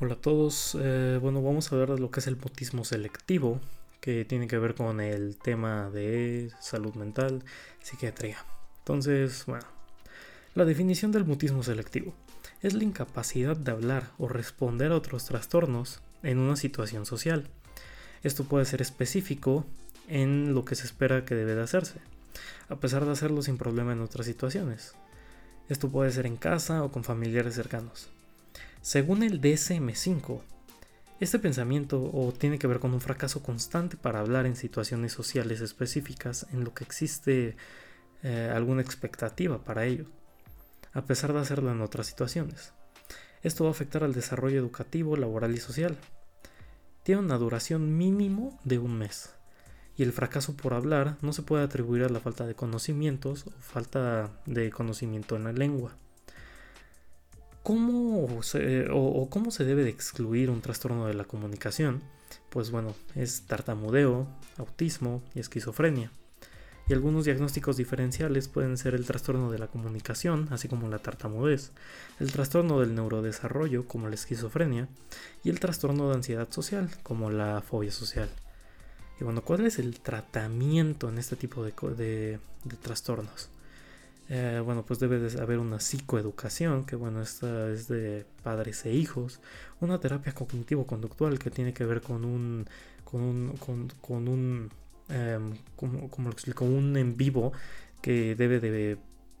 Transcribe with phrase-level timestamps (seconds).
[0.00, 3.60] Hola a todos, eh, bueno vamos a hablar de lo que es el mutismo selectivo,
[4.00, 7.44] que tiene que ver con el tema de salud mental,
[7.80, 8.38] psiquiatría.
[8.80, 9.64] Entonces, bueno,
[10.56, 12.12] la definición del mutismo selectivo
[12.60, 17.48] es la incapacidad de hablar o responder a otros trastornos en una situación social.
[18.24, 19.64] Esto puede ser específico
[20.08, 22.00] en lo que se espera que debe de hacerse,
[22.68, 24.96] a pesar de hacerlo sin problema en otras situaciones.
[25.68, 28.10] Esto puede ser en casa o con familiares cercanos.
[28.84, 30.42] Según el DSM5,
[31.18, 35.62] este pensamiento o tiene que ver con un fracaso constante para hablar en situaciones sociales
[35.62, 37.56] específicas en lo que existe
[38.22, 40.04] eh, alguna expectativa para ello,
[40.92, 42.74] a pesar de hacerlo en otras situaciones.
[43.42, 45.96] Esto va a afectar al desarrollo educativo, laboral y social.
[47.04, 49.34] Tiene una duración mínimo de un mes.
[49.96, 53.50] Y el fracaso por hablar no se puede atribuir a la falta de conocimientos o
[53.60, 55.96] falta de conocimiento en la lengua.
[57.64, 62.02] ¿Cómo se, o, cómo se debe de excluir un trastorno de la comunicación?
[62.50, 66.10] Pues bueno, es tartamudeo, autismo y esquizofrenia.
[66.90, 71.72] Y algunos diagnósticos diferenciales pueden ser el trastorno de la comunicación, así como la tartamudez,
[72.20, 74.86] el trastorno del neurodesarrollo, como la esquizofrenia,
[75.42, 78.28] y el trastorno de ansiedad social, como la fobia social.
[79.18, 81.72] Y bueno, ¿cuál es el tratamiento en este tipo de,
[82.64, 83.48] de trastornos?
[84.30, 88.92] Eh, bueno, pues debe de haber una psicoeducación, que bueno, esta es de padres e
[88.92, 89.40] hijos,
[89.80, 92.66] una terapia cognitivo-conductual que tiene que ver con un,
[93.04, 93.56] con un,
[94.00, 94.70] con, un,
[95.10, 97.52] em, como, lo explico, un en vivo
[98.00, 98.98] que debe de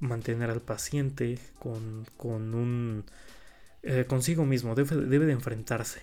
[0.00, 3.04] mantener al paciente con, con un,
[3.82, 6.00] eh, consigo mismo, debe, debe de enfrentarse.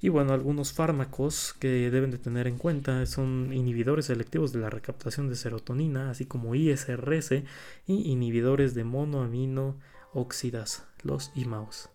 [0.00, 4.70] Y bueno, algunos fármacos que deben de tener en cuenta son inhibidores selectivos de la
[4.70, 7.32] recaptación de serotonina, así como ISRS
[7.86, 9.78] y inhibidores de monoamino
[10.12, 11.88] óxidas, los IMAOs.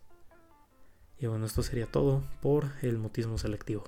[1.18, 3.84] Y bueno, esto sería todo por el mutismo selectivo.